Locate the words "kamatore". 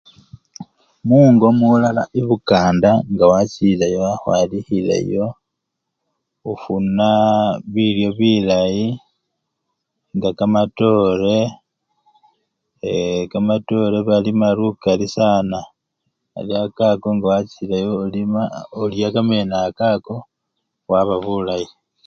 10.37-11.39, 13.31-13.97